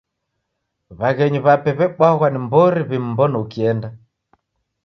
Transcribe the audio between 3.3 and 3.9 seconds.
ukienda.